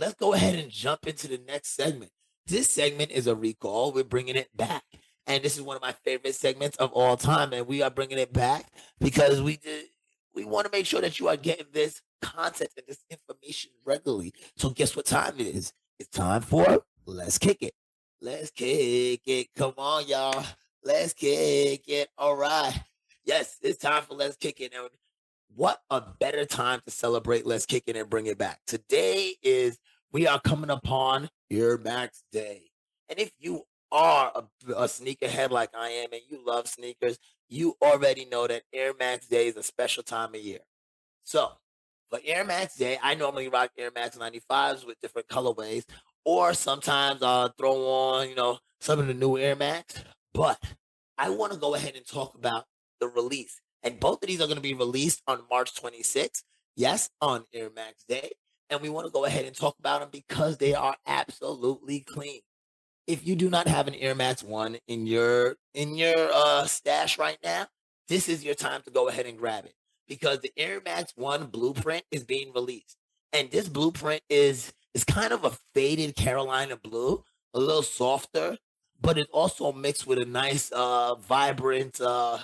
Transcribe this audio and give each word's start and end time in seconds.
let's 0.00 0.14
go 0.14 0.32
ahead 0.32 0.58
and 0.58 0.70
jump 0.70 1.06
into 1.06 1.28
the 1.28 1.40
next 1.46 1.76
segment. 1.76 2.10
This 2.46 2.70
segment 2.70 3.10
is 3.10 3.26
a 3.26 3.36
recall. 3.36 3.92
We're 3.92 4.02
bringing 4.02 4.34
it 4.34 4.48
back. 4.56 4.82
And 5.26 5.44
this 5.44 5.56
is 5.56 5.62
one 5.62 5.76
of 5.76 5.82
my 5.82 5.92
favorite 5.92 6.34
segments 6.34 6.76
of 6.78 6.90
all 6.92 7.16
time. 7.16 7.52
And 7.52 7.66
we 7.66 7.82
are 7.82 7.90
bringing 7.90 8.18
it 8.18 8.32
back 8.32 8.64
because 8.98 9.42
we 9.42 9.58
did, 9.58 9.84
we 10.34 10.44
want 10.44 10.64
to 10.64 10.72
make 10.72 10.86
sure 10.86 11.02
that 11.02 11.20
you 11.20 11.28
are 11.28 11.36
getting 11.36 11.66
this 11.72 12.00
content 12.22 12.70
and 12.76 12.86
this 12.88 13.04
information 13.10 13.70
regularly. 13.84 14.32
So 14.56 14.70
guess 14.70 14.96
what 14.96 15.04
time 15.04 15.34
it 15.38 15.46
is? 15.46 15.72
It's 15.98 16.08
time 16.08 16.40
for 16.40 16.82
Let's 17.04 17.36
Kick 17.36 17.62
It. 17.62 17.74
Let's 18.22 18.50
kick 18.50 19.20
it. 19.26 19.48
Come 19.54 19.74
on, 19.76 20.08
y'all. 20.08 20.44
Let's 20.82 21.12
kick 21.12 21.88
it. 21.88 22.08
All 22.16 22.36
right. 22.36 22.72
Yes, 23.24 23.58
it's 23.62 23.78
time 23.78 24.02
for 24.02 24.14
Let's 24.14 24.36
Kick 24.36 24.60
It. 24.60 24.72
And 24.74 24.88
what 25.54 25.80
a 25.90 26.00
better 26.00 26.44
time 26.44 26.80
to 26.84 26.90
celebrate 26.90 27.46
Let's 27.46 27.66
Kick 27.66 27.84
It 27.86 27.96
and 27.96 28.08
bring 28.08 28.26
it 28.26 28.38
back. 28.38 28.60
Today 28.66 29.34
is 29.42 29.78
we 30.12 30.26
are 30.26 30.40
coming 30.40 30.70
upon 30.70 31.28
Air 31.50 31.78
Max 31.78 32.22
Day. 32.32 32.70
And 33.08 33.18
if 33.18 33.32
you 33.38 33.64
are 33.92 34.32
a, 34.34 34.72
a 34.72 34.84
sneakerhead 34.84 35.50
like 35.50 35.70
I 35.76 35.88
am 35.88 36.12
and 36.12 36.22
you 36.28 36.40
love 36.46 36.68
sneakers, 36.68 37.18
you 37.48 37.76
already 37.82 38.24
know 38.24 38.46
that 38.46 38.62
Air 38.72 38.92
Max 38.98 39.26
Day 39.26 39.48
is 39.48 39.56
a 39.56 39.62
special 39.62 40.02
time 40.02 40.34
of 40.34 40.40
year. 40.40 40.60
So 41.24 41.50
for 42.08 42.20
Air 42.24 42.44
Max 42.44 42.76
Day, 42.76 42.98
I 43.02 43.14
normally 43.14 43.48
rock 43.48 43.70
Air 43.76 43.90
Max 43.94 44.16
95s 44.16 44.86
with 44.86 45.00
different 45.00 45.28
colorways, 45.28 45.84
or 46.24 46.54
sometimes 46.54 47.22
I'll 47.22 47.52
throw 47.58 47.86
on, 47.86 48.28
you 48.28 48.34
know, 48.36 48.58
some 48.80 48.98
of 48.98 49.08
the 49.08 49.14
new 49.14 49.36
Air 49.36 49.56
Max. 49.56 50.02
But 50.32 50.58
I 51.18 51.30
want 51.30 51.52
to 51.52 51.58
go 51.58 51.74
ahead 51.74 51.96
and 51.96 52.06
talk 52.06 52.34
about 52.34 52.64
the 53.00 53.08
release. 53.08 53.60
And 53.82 53.98
both 53.98 54.22
of 54.22 54.28
these 54.28 54.40
are 54.40 54.46
going 54.46 54.56
to 54.56 54.62
be 54.62 54.74
released 54.74 55.22
on 55.26 55.42
March 55.50 55.74
26th. 55.74 56.42
Yes, 56.76 57.10
on 57.20 57.44
Air 57.52 57.70
Max 57.74 58.04
Day. 58.08 58.32
And 58.68 58.80
we 58.80 58.88
want 58.88 59.06
to 59.06 59.12
go 59.12 59.24
ahead 59.24 59.44
and 59.44 59.56
talk 59.56 59.76
about 59.78 60.00
them 60.00 60.10
because 60.12 60.58
they 60.58 60.74
are 60.74 60.96
absolutely 61.06 62.00
clean. 62.00 62.40
If 63.06 63.26
you 63.26 63.34
do 63.34 63.50
not 63.50 63.66
have 63.66 63.88
an 63.88 63.94
Air 63.96 64.14
Max 64.14 64.42
1 64.44 64.78
in 64.86 65.06
your 65.06 65.56
in 65.74 65.96
your 65.96 66.30
uh, 66.32 66.66
stash 66.66 67.18
right 67.18 67.38
now, 67.42 67.66
this 68.08 68.28
is 68.28 68.44
your 68.44 68.54
time 68.54 68.82
to 68.82 68.90
go 68.90 69.08
ahead 69.08 69.26
and 69.26 69.36
grab 69.36 69.64
it 69.64 69.74
because 70.06 70.40
the 70.40 70.52
Air 70.56 70.80
Max 70.84 71.12
1 71.16 71.46
blueprint 71.46 72.04
is 72.10 72.24
being 72.24 72.52
released. 72.52 72.96
And 73.32 73.50
this 73.50 73.68
blueprint 73.68 74.22
is 74.28 74.72
is 74.94 75.04
kind 75.04 75.32
of 75.32 75.44
a 75.44 75.56
faded 75.74 76.16
Carolina 76.16 76.76
blue, 76.76 77.24
a 77.54 77.58
little 77.58 77.82
softer, 77.82 78.58
but 79.00 79.18
it's 79.18 79.30
also 79.32 79.72
mixed 79.72 80.06
with 80.06 80.18
a 80.18 80.24
nice 80.24 80.70
uh 80.70 81.16
vibrant 81.16 82.00
uh 82.00 82.38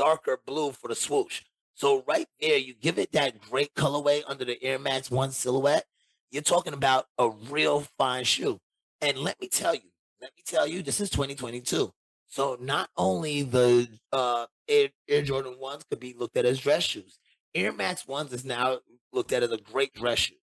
darker 0.00 0.40
blue 0.46 0.72
for 0.72 0.88
the 0.88 0.94
swoosh. 0.94 1.42
So 1.74 2.02
right 2.08 2.26
there, 2.40 2.56
you 2.56 2.72
give 2.72 2.98
it 2.98 3.12
that 3.12 3.38
great 3.38 3.74
colorway 3.74 4.22
under 4.26 4.46
the 4.46 4.62
Air 4.62 4.78
Max 4.78 5.10
One 5.10 5.30
silhouette. 5.30 5.84
You're 6.30 6.42
talking 6.42 6.72
about 6.72 7.04
a 7.18 7.28
real 7.50 7.80
fine 7.98 8.24
shoe. 8.24 8.58
And 9.02 9.18
let 9.18 9.38
me 9.42 9.48
tell 9.48 9.74
you, 9.74 9.90
let 10.22 10.30
me 10.38 10.42
tell 10.46 10.66
you, 10.66 10.82
this 10.82 11.02
is 11.02 11.10
2022. 11.10 11.92
So 12.28 12.56
not 12.58 12.88
only 12.96 13.42
the 13.42 13.88
uh, 14.10 14.46
Air, 14.68 14.88
Air 15.06 15.20
Jordan 15.20 15.56
ones 15.58 15.84
could 15.90 16.00
be 16.00 16.14
looked 16.18 16.38
at 16.38 16.46
as 16.46 16.60
dress 16.60 16.84
shoes, 16.84 17.18
Air 17.54 17.70
Max 17.70 18.08
ones 18.08 18.32
is 18.32 18.44
now 18.44 18.78
looked 19.12 19.32
at 19.32 19.42
as 19.42 19.52
a 19.52 19.58
great 19.58 19.92
dress 19.92 20.20
shoe. 20.20 20.34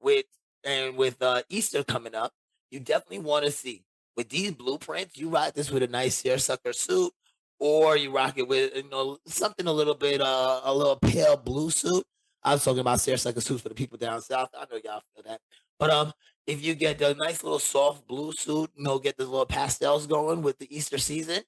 With 0.00 0.26
and 0.62 0.96
with 0.96 1.20
uh, 1.20 1.42
Easter 1.48 1.82
coming 1.82 2.14
up, 2.14 2.32
you 2.70 2.78
definitely 2.78 3.20
want 3.20 3.44
to 3.44 3.50
see 3.50 3.82
with 4.16 4.28
these 4.28 4.52
blueprints. 4.52 5.16
You 5.16 5.30
ride 5.30 5.54
this 5.54 5.70
with 5.70 5.82
a 5.82 5.88
nice 5.88 6.16
seersucker 6.16 6.72
suit, 6.72 7.12
or 7.60 7.96
you 7.96 8.10
rock 8.10 8.38
it 8.38 8.48
with 8.48 8.74
you 8.74 8.88
know 8.90 9.18
something 9.26 9.66
a 9.66 9.72
little 9.72 9.94
bit 9.94 10.20
uh, 10.20 10.60
a 10.64 10.74
little 10.74 10.96
pale 10.96 11.36
blue 11.36 11.70
suit. 11.70 12.04
I 12.42 12.54
was 12.54 12.64
talking 12.64 12.80
about 12.80 13.00
seersucker 13.00 13.40
suits 13.40 13.62
for 13.62 13.68
the 13.68 13.74
people 13.74 13.98
down 13.98 14.22
south. 14.22 14.48
I 14.54 14.64
know 14.70 14.80
y'all 14.82 15.02
feel 15.14 15.24
that, 15.26 15.40
but 15.78 15.90
um, 15.90 16.12
if 16.46 16.64
you 16.64 16.74
get 16.74 16.98
the 16.98 17.14
nice 17.14 17.44
little 17.44 17.58
soft 17.58 18.06
blue 18.06 18.32
suit, 18.32 18.70
you 18.74 18.82
know, 18.82 18.98
get 18.98 19.16
the 19.16 19.24
little 19.24 19.46
pastels 19.46 20.06
going 20.06 20.42
with 20.42 20.58
the 20.58 20.74
Easter 20.74 20.98
season, 20.98 21.42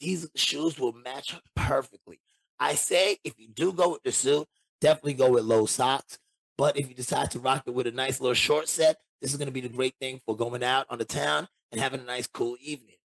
these 0.00 0.28
shoes 0.34 0.78
will 0.78 0.94
match 0.94 1.36
perfectly. 1.54 2.20
I 2.58 2.74
say 2.74 3.18
if 3.24 3.34
you 3.38 3.48
do 3.48 3.72
go 3.72 3.90
with 3.90 4.02
the 4.02 4.12
suit, 4.12 4.48
definitely 4.80 5.14
go 5.14 5.30
with 5.30 5.44
low 5.44 5.66
socks. 5.66 6.18
But 6.56 6.76
if 6.76 6.88
you 6.88 6.94
decide 6.94 7.30
to 7.32 7.40
rock 7.40 7.64
it 7.66 7.74
with 7.74 7.86
a 7.86 7.92
nice 7.92 8.20
little 8.20 8.34
short 8.34 8.68
set, 8.68 8.96
this 9.20 9.30
is 9.30 9.36
going 9.36 9.46
to 9.46 9.52
be 9.52 9.60
the 9.60 9.68
great 9.68 9.94
thing 10.00 10.20
for 10.24 10.36
going 10.36 10.64
out 10.64 10.86
on 10.90 10.98
the 10.98 11.04
town 11.04 11.46
and 11.70 11.80
having 11.80 12.00
a 12.00 12.04
nice 12.04 12.26
cool 12.26 12.56
evening. 12.60 12.97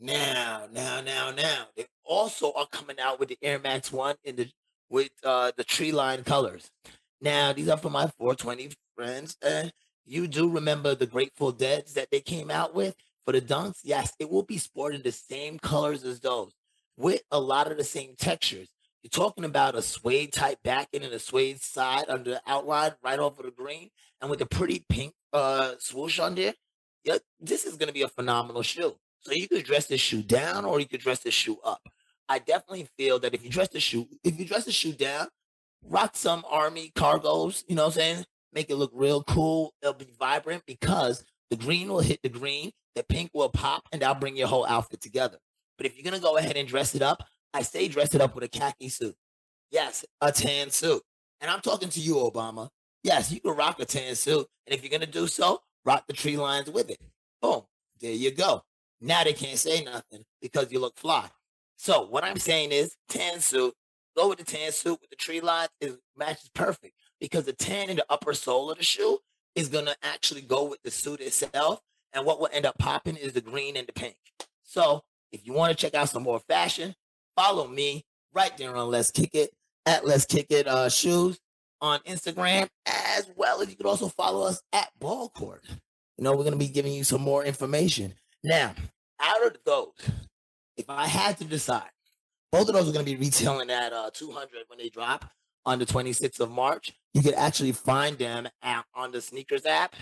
Now, 0.00 0.66
now, 0.72 1.02
now, 1.02 1.30
now, 1.30 1.66
they 1.76 1.84
also 2.04 2.52
are 2.56 2.66
coming 2.66 2.96
out 2.98 3.20
with 3.20 3.28
the 3.28 3.38
Air 3.42 3.58
Max 3.58 3.92
One 3.92 4.16
in 4.24 4.36
the 4.36 4.50
with 4.88 5.10
uh, 5.22 5.52
the 5.56 5.62
tree 5.62 5.92
line 5.92 6.24
colors. 6.24 6.70
Now, 7.20 7.52
these 7.52 7.68
are 7.68 7.76
for 7.76 7.90
my 7.90 8.10
420 8.18 8.72
friends. 8.96 9.36
Uh, 9.44 9.68
you 10.06 10.26
do 10.26 10.48
remember 10.48 10.94
the 10.94 11.06
Grateful 11.06 11.52
Deads 11.52 11.92
that 11.94 12.08
they 12.10 12.20
came 12.20 12.50
out 12.50 12.74
with 12.74 12.96
for 13.26 13.32
the 13.32 13.42
dunks? 13.42 13.80
Yes, 13.84 14.14
it 14.18 14.30
will 14.30 14.42
be 14.42 14.56
sporting 14.56 15.02
the 15.02 15.12
same 15.12 15.58
colors 15.58 16.02
as 16.02 16.20
those 16.20 16.52
with 16.96 17.22
a 17.30 17.38
lot 17.38 17.70
of 17.70 17.76
the 17.76 17.84
same 17.84 18.14
textures. 18.18 18.68
You're 19.02 19.10
talking 19.10 19.44
about 19.44 19.74
a 19.74 19.82
suede 19.82 20.32
type 20.32 20.58
backing 20.64 21.02
and 21.02 21.12
a 21.12 21.18
suede 21.18 21.60
side 21.60 22.06
under 22.08 22.30
the 22.30 22.42
outline 22.46 22.92
right 23.02 23.18
off 23.18 23.38
of 23.38 23.44
the 23.44 23.50
green 23.50 23.90
and 24.20 24.30
with 24.30 24.40
a 24.40 24.46
pretty 24.46 24.84
pink 24.88 25.12
uh, 25.32 25.72
swoosh 25.78 26.18
on 26.18 26.34
there. 26.34 26.54
Yeah, 27.04 27.18
this 27.38 27.64
is 27.64 27.76
going 27.76 27.88
to 27.88 27.94
be 27.94 28.02
a 28.02 28.08
phenomenal 28.08 28.62
shoe. 28.62 28.96
So 29.22 29.32
you 29.32 29.48
could 29.48 29.64
dress 29.64 29.86
this 29.86 30.00
shoe 30.00 30.22
down 30.22 30.64
or 30.64 30.80
you 30.80 30.86
could 30.86 31.00
dress 31.00 31.20
this 31.20 31.34
shoe 31.34 31.58
up. 31.64 31.82
I 32.28 32.38
definitely 32.38 32.88
feel 32.96 33.18
that 33.20 33.34
if 33.34 33.44
you 33.44 33.50
dress 33.50 33.68
the 33.68 33.80
shoe, 33.80 34.08
if 34.24 34.38
you 34.38 34.44
dress 34.44 34.64
the 34.64 34.72
shoe 34.72 34.92
down, 34.92 35.28
rock 35.84 36.16
some 36.16 36.44
army 36.48 36.92
cargos, 36.94 37.64
you 37.68 37.74
know 37.74 37.82
what 37.82 37.96
I'm 37.96 38.00
saying? 38.00 38.24
Make 38.52 38.70
it 38.70 38.76
look 38.76 38.92
real 38.94 39.22
cool. 39.24 39.74
It'll 39.82 39.94
be 39.94 40.12
vibrant 40.18 40.62
because 40.66 41.24
the 41.50 41.56
green 41.56 41.88
will 41.88 42.00
hit 42.00 42.20
the 42.22 42.28
green, 42.28 42.70
the 42.94 43.02
pink 43.02 43.30
will 43.34 43.48
pop, 43.48 43.82
and 43.92 44.00
that'll 44.00 44.14
bring 44.14 44.36
your 44.36 44.48
whole 44.48 44.66
outfit 44.66 45.00
together. 45.00 45.38
But 45.76 45.86
if 45.86 45.96
you're 45.96 46.04
gonna 46.04 46.22
go 46.22 46.36
ahead 46.36 46.56
and 46.56 46.68
dress 46.68 46.94
it 46.94 47.02
up, 47.02 47.22
I 47.52 47.62
say 47.62 47.88
dress 47.88 48.14
it 48.14 48.20
up 48.20 48.34
with 48.34 48.44
a 48.44 48.48
khaki 48.48 48.88
suit. 48.88 49.16
Yes, 49.70 50.04
a 50.20 50.32
tan 50.32 50.70
suit. 50.70 51.02
And 51.40 51.50
I'm 51.50 51.60
talking 51.60 51.88
to 51.88 52.00
you, 52.00 52.16
Obama. 52.16 52.68
Yes, 53.02 53.32
you 53.32 53.40
can 53.40 53.56
rock 53.56 53.80
a 53.80 53.84
tan 53.84 54.14
suit. 54.14 54.46
And 54.66 54.74
if 54.74 54.82
you're 54.82 54.90
gonna 54.90 55.10
do 55.10 55.26
so, 55.26 55.62
rock 55.84 56.06
the 56.06 56.12
tree 56.12 56.36
lines 56.36 56.70
with 56.70 56.90
it. 56.90 57.00
Boom. 57.40 57.62
There 58.00 58.12
you 58.12 58.30
go. 58.30 58.62
Now 59.00 59.24
they 59.24 59.32
can't 59.32 59.58
say 59.58 59.82
nothing 59.82 60.24
because 60.42 60.70
you 60.70 60.78
look 60.78 60.96
fly. 60.96 61.28
So 61.76 62.06
what 62.06 62.24
I'm 62.24 62.38
saying 62.38 62.72
is 62.72 62.96
tan 63.08 63.40
suit, 63.40 63.74
go 64.16 64.28
with 64.28 64.38
the 64.38 64.44
tan 64.44 64.72
suit 64.72 64.98
with 65.00 65.10
the 65.10 65.16
tree 65.16 65.40
lines 65.40 65.70
is 65.80 65.96
matches 66.16 66.50
perfect 66.54 66.94
because 67.20 67.44
the 67.44 67.52
tan 67.52 67.90
in 67.90 67.96
the 67.96 68.06
upper 68.10 68.34
sole 68.34 68.70
of 68.70 68.78
the 68.78 68.84
shoe 68.84 69.18
is 69.54 69.68
gonna 69.68 69.94
actually 70.02 70.42
go 70.42 70.64
with 70.64 70.82
the 70.82 70.90
suit 70.90 71.20
itself. 71.20 71.80
And 72.12 72.26
what 72.26 72.40
will 72.40 72.48
end 72.52 72.66
up 72.66 72.76
popping 72.78 73.16
is 73.16 73.32
the 73.32 73.40
green 73.40 73.76
and 73.76 73.86
the 73.86 73.92
pink. 73.92 74.16
So 74.64 75.02
if 75.32 75.46
you 75.46 75.52
want 75.52 75.70
to 75.70 75.76
check 75.76 75.94
out 75.94 76.08
some 76.08 76.24
more 76.24 76.40
fashion, 76.40 76.94
follow 77.36 77.68
me 77.68 78.04
right 78.34 78.56
there 78.56 78.76
on 78.76 78.88
Let's 78.88 79.10
Kick 79.10 79.30
It 79.34 79.50
at 79.86 80.04
Let's 80.04 80.26
Kick 80.26 80.46
It 80.50 80.66
uh, 80.66 80.88
Shoes 80.88 81.38
on 81.80 82.00
Instagram, 82.00 82.68
as 82.86 83.30
well 83.36 83.62
as 83.62 83.70
you 83.70 83.76
can 83.76 83.86
also 83.86 84.08
follow 84.08 84.46
us 84.46 84.60
at 84.72 84.90
Ball 84.98 85.28
Court. 85.30 85.64
You 86.18 86.24
know, 86.24 86.36
we're 86.36 86.44
gonna 86.44 86.56
be 86.56 86.68
giving 86.68 86.92
you 86.92 87.04
some 87.04 87.22
more 87.22 87.44
information. 87.44 88.14
Now, 88.42 88.74
out 89.20 89.46
of 89.46 89.56
those, 89.64 89.92
if 90.76 90.88
I 90.88 91.06
had 91.06 91.38
to 91.38 91.44
decide, 91.44 91.90
both 92.50 92.68
of 92.68 92.74
those 92.74 92.88
are 92.88 92.92
going 92.92 93.04
to 93.04 93.10
be 93.10 93.16
retailing 93.16 93.70
at 93.70 93.92
uh, 93.92 94.10
200 94.12 94.64
when 94.68 94.78
they 94.78 94.88
drop 94.88 95.30
on 95.66 95.78
the 95.78 95.86
26th 95.86 96.40
of 96.40 96.50
March. 96.50 96.92
You 97.14 97.22
can 97.22 97.34
actually 97.34 97.72
find 97.72 98.16
them 98.16 98.48
at, 98.62 98.84
on 98.94 99.12
the 99.12 99.20
sneakers 99.20 99.66
app. 99.66 99.94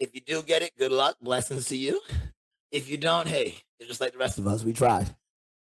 If 0.00 0.14
you 0.14 0.20
do 0.20 0.42
get 0.42 0.62
it, 0.62 0.72
good 0.78 0.92
luck. 0.92 1.16
Blessings 1.20 1.68
to 1.68 1.76
you. 1.76 2.00
If 2.70 2.88
you 2.88 2.96
don't, 2.96 3.28
hey, 3.28 3.56
just 3.86 4.00
like 4.00 4.12
the 4.12 4.18
rest 4.18 4.38
of 4.38 4.46
us. 4.46 4.64
We 4.64 4.72
tried. 4.72 5.14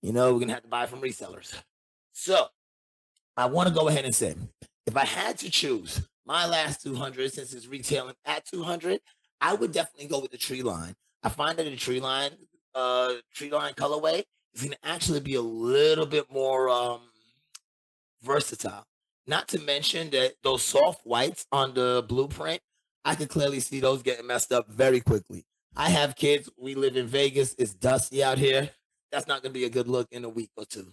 You 0.02 0.12
know, 0.12 0.32
we're 0.32 0.40
going 0.40 0.48
to 0.48 0.54
have 0.54 0.62
to 0.62 0.68
buy 0.68 0.86
from 0.86 1.00
resellers. 1.00 1.54
So 2.12 2.46
I 3.36 3.46
want 3.46 3.68
to 3.68 3.74
go 3.74 3.88
ahead 3.88 4.04
and 4.04 4.14
say, 4.14 4.34
if 4.86 4.96
I 4.96 5.04
had 5.04 5.38
to 5.38 5.50
choose 5.50 6.06
my 6.26 6.46
last 6.46 6.82
200, 6.82 7.32
since 7.32 7.54
it's 7.54 7.66
retailing 7.66 8.14
at 8.24 8.44
200, 8.46 9.00
I 9.40 9.54
would 9.54 9.72
definitely 9.72 10.08
go 10.08 10.20
with 10.20 10.30
the 10.30 10.38
tree 10.38 10.62
line. 10.62 10.94
I 11.22 11.28
find 11.28 11.58
that 11.58 11.64
the 11.64 11.76
tree 11.76 12.00
line, 12.00 12.30
uh, 12.74 13.14
tree 13.34 13.50
line 13.50 13.74
colorway 13.74 14.24
is 14.54 14.62
going 14.62 14.72
to 14.72 14.88
actually 14.88 15.20
be 15.20 15.34
a 15.34 15.42
little 15.42 16.06
bit 16.06 16.32
more 16.32 16.68
um, 16.68 17.00
versatile. 18.22 18.84
Not 19.26 19.48
to 19.48 19.60
mention 19.60 20.10
that 20.10 20.34
those 20.42 20.62
soft 20.62 21.00
whites 21.04 21.46
on 21.52 21.74
the 21.74 22.04
blueprint, 22.08 22.60
I 23.04 23.14
can 23.14 23.26
clearly 23.26 23.60
see 23.60 23.80
those 23.80 24.02
getting 24.02 24.26
messed 24.26 24.52
up 24.52 24.70
very 24.70 25.00
quickly. 25.00 25.44
I 25.76 25.90
have 25.90 26.16
kids. 26.16 26.48
We 26.56 26.74
live 26.74 26.96
in 26.96 27.06
Vegas. 27.06 27.54
It's 27.58 27.74
dusty 27.74 28.22
out 28.22 28.38
here. 28.38 28.70
That's 29.12 29.26
not 29.26 29.42
going 29.42 29.52
to 29.52 29.58
be 29.58 29.64
a 29.64 29.70
good 29.70 29.88
look 29.88 30.08
in 30.10 30.24
a 30.24 30.28
week 30.28 30.50
or 30.56 30.64
two. 30.64 30.92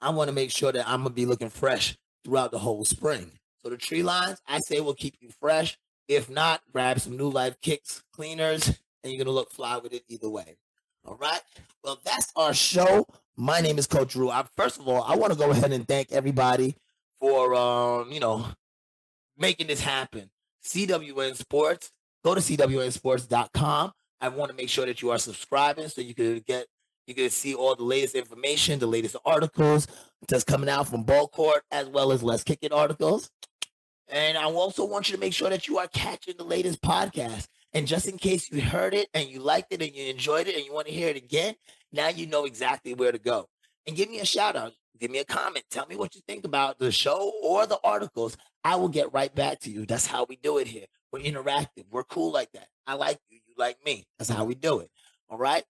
I 0.00 0.10
want 0.10 0.28
to 0.28 0.34
make 0.34 0.50
sure 0.50 0.72
that 0.72 0.88
I'm 0.88 1.02
going 1.02 1.10
to 1.10 1.14
be 1.14 1.26
looking 1.26 1.50
fresh 1.50 1.96
throughout 2.24 2.50
the 2.50 2.58
whole 2.58 2.84
spring. 2.84 3.32
So 3.62 3.70
the 3.70 3.76
tree 3.76 4.02
lines, 4.02 4.40
I 4.46 4.60
say, 4.60 4.80
will 4.80 4.94
keep 4.94 5.16
you 5.20 5.30
fresh. 5.40 5.78
If 6.08 6.28
not, 6.28 6.62
grab 6.72 7.00
some 7.00 7.16
new 7.16 7.28
life 7.28 7.58
kicks 7.62 8.02
cleaners 8.12 8.78
and 9.04 9.12
you're 9.12 9.24
to 9.24 9.30
look 9.30 9.52
fly 9.52 9.76
with 9.76 9.92
it 9.92 10.02
either 10.08 10.28
way. 10.28 10.56
All 11.04 11.16
right. 11.16 11.40
Well, 11.84 12.00
that's 12.04 12.32
our 12.34 12.54
show. 12.54 13.06
My 13.36 13.60
name 13.60 13.78
is 13.78 13.86
Coach 13.86 14.12
Drew. 14.12 14.30
I, 14.30 14.44
first 14.56 14.80
of 14.80 14.88
all, 14.88 15.02
I 15.02 15.16
want 15.16 15.32
to 15.32 15.38
go 15.38 15.50
ahead 15.50 15.72
and 15.72 15.86
thank 15.86 16.10
everybody 16.10 16.74
for, 17.20 17.54
um, 17.54 18.10
you 18.10 18.20
know, 18.20 18.46
making 19.36 19.66
this 19.66 19.80
happen. 19.80 20.30
CWN 20.64 21.36
Sports, 21.36 21.92
go 22.24 22.34
to 22.34 22.40
cwnsports.com. 22.40 23.92
I 24.20 24.28
want 24.28 24.50
to 24.50 24.56
make 24.56 24.70
sure 24.70 24.86
that 24.86 25.02
you 25.02 25.10
are 25.10 25.18
subscribing 25.18 25.88
so 25.88 26.00
you 26.00 26.14
can 26.14 26.42
get 26.46 26.66
you 27.06 27.14
can 27.14 27.28
see 27.28 27.54
all 27.54 27.76
the 27.76 27.82
latest 27.82 28.14
information, 28.14 28.78
the 28.78 28.86
latest 28.86 29.16
articles 29.26 29.86
that's 30.26 30.44
coming 30.44 30.70
out 30.70 30.88
from 30.88 31.02
Ball 31.02 31.28
Court, 31.28 31.62
as 31.70 31.86
well 31.86 32.12
as 32.12 32.22
Let's 32.22 32.42
Kick 32.42 32.60
It 32.62 32.72
articles. 32.72 33.30
And 34.08 34.38
I 34.38 34.44
also 34.44 34.86
want 34.86 35.10
you 35.10 35.14
to 35.14 35.20
make 35.20 35.34
sure 35.34 35.50
that 35.50 35.68
you 35.68 35.76
are 35.76 35.88
catching 35.88 36.36
the 36.38 36.44
latest 36.44 36.80
podcast. 36.80 37.48
And 37.74 37.88
just 37.88 38.06
in 38.06 38.16
case 38.16 38.50
you 38.50 38.62
heard 38.62 38.94
it 38.94 39.08
and 39.14 39.28
you 39.28 39.40
liked 39.40 39.72
it 39.72 39.82
and 39.82 39.94
you 39.94 40.08
enjoyed 40.08 40.46
it 40.46 40.54
and 40.54 40.64
you 40.64 40.72
want 40.72 40.86
to 40.86 40.92
hear 40.92 41.08
it 41.08 41.16
again, 41.16 41.54
now 41.92 42.08
you 42.08 42.26
know 42.26 42.44
exactly 42.44 42.94
where 42.94 43.12
to 43.12 43.18
go. 43.18 43.48
And 43.86 43.96
give 43.96 44.08
me 44.08 44.20
a 44.20 44.24
shout 44.24 44.54
out, 44.54 44.72
give 44.98 45.10
me 45.10 45.18
a 45.18 45.24
comment, 45.24 45.64
tell 45.70 45.86
me 45.86 45.96
what 45.96 46.14
you 46.14 46.20
think 46.26 46.44
about 46.44 46.78
the 46.78 46.92
show 46.92 47.32
or 47.42 47.66
the 47.66 47.78
articles. 47.82 48.36
I 48.62 48.76
will 48.76 48.88
get 48.88 49.12
right 49.12 49.34
back 49.34 49.58
to 49.60 49.70
you. 49.70 49.86
That's 49.86 50.06
how 50.06 50.24
we 50.28 50.36
do 50.36 50.58
it 50.58 50.68
here. 50.68 50.86
We're 51.12 51.20
interactive. 51.20 51.84
We're 51.90 52.04
cool 52.04 52.32
like 52.32 52.52
that. 52.52 52.68
I 52.86 52.94
like 52.94 53.18
you. 53.28 53.40
You 53.46 53.54
like 53.58 53.84
me. 53.84 54.06
That's 54.18 54.30
how 54.30 54.44
we 54.44 54.54
do 54.54 54.80
it. 54.80 54.90
All 55.28 55.38
right. 55.38 55.64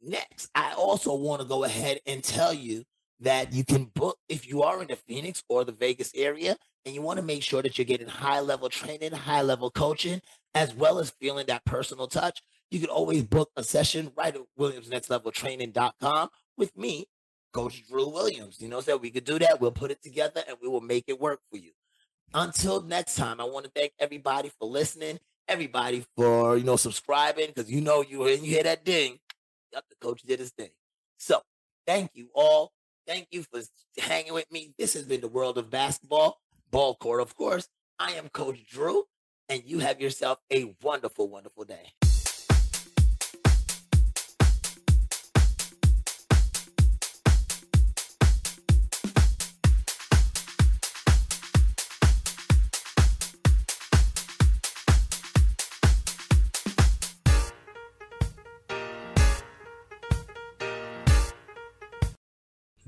Next, 0.00 0.48
I 0.54 0.74
also 0.74 1.14
want 1.14 1.42
to 1.42 1.48
go 1.48 1.64
ahead 1.64 1.98
and 2.06 2.22
tell 2.22 2.52
you 2.52 2.84
that 3.20 3.52
you 3.52 3.64
can 3.64 3.86
book 3.86 4.18
if 4.28 4.48
you 4.48 4.62
are 4.62 4.80
in 4.80 4.88
the 4.88 4.96
Phoenix 4.96 5.42
or 5.48 5.64
the 5.64 5.72
Vegas 5.72 6.12
area 6.14 6.56
and 6.84 6.94
you 6.94 7.02
want 7.02 7.18
to 7.18 7.24
make 7.24 7.42
sure 7.42 7.62
that 7.62 7.76
you're 7.76 7.84
getting 7.84 8.08
high 8.08 8.40
level 8.40 8.68
training, 8.68 9.12
high 9.12 9.42
level 9.42 9.70
coaching, 9.70 10.20
as 10.54 10.74
well 10.74 10.98
as 10.98 11.10
feeling 11.10 11.46
that 11.46 11.64
personal 11.64 12.06
touch. 12.06 12.42
You 12.70 12.80
can 12.80 12.90
always 12.90 13.24
book 13.24 13.50
a 13.56 13.64
session 13.64 14.12
right 14.16 14.34
at 14.34 14.42
WilliamsNextLevelTraining.com 14.58 16.28
with 16.56 16.76
me, 16.76 17.06
Coach 17.52 17.86
Drew 17.88 18.08
Williams. 18.08 18.60
You 18.60 18.68
know, 18.68 18.80
so 18.80 18.96
we 18.96 19.10
could 19.10 19.24
do 19.24 19.38
that. 19.38 19.60
We'll 19.60 19.72
put 19.72 19.90
it 19.90 20.02
together 20.02 20.42
and 20.46 20.56
we 20.62 20.68
will 20.68 20.80
make 20.80 21.04
it 21.08 21.20
work 21.20 21.40
for 21.50 21.58
you. 21.58 21.72
Until 22.34 22.82
next 22.82 23.16
time, 23.16 23.40
I 23.40 23.44
want 23.44 23.64
to 23.64 23.70
thank 23.74 23.92
everybody 23.98 24.50
for 24.58 24.68
listening, 24.68 25.18
everybody 25.48 26.04
for 26.14 26.58
you 26.58 26.64
know 26.64 26.76
subscribing 26.76 27.48
because 27.48 27.70
you 27.70 27.80
know 27.80 28.02
you 28.02 28.28
you 28.28 28.36
hear 28.36 28.62
that 28.62 28.84
ding, 28.84 29.18
yep, 29.72 29.84
the 29.88 29.96
coach 29.96 30.22
did 30.22 30.38
his 30.38 30.50
thing. 30.50 30.68
So 31.16 31.40
thank 31.86 32.10
you 32.14 32.28
all. 32.34 32.72
Thank 33.08 33.28
you 33.30 33.42
for 33.42 33.62
hanging 33.96 34.34
with 34.34 34.52
me. 34.52 34.74
This 34.78 34.92
has 34.92 35.04
been 35.04 35.22
the 35.22 35.28
world 35.28 35.56
of 35.56 35.70
basketball, 35.70 36.42
ball 36.70 36.94
court, 36.94 37.22
of 37.22 37.34
course. 37.34 37.66
I 37.98 38.12
am 38.12 38.28
Coach 38.28 38.66
Drew, 38.68 39.04
and 39.48 39.62
you 39.64 39.78
have 39.78 39.98
yourself 39.98 40.40
a 40.52 40.74
wonderful, 40.82 41.26
wonderful 41.30 41.64
day. 41.64 41.92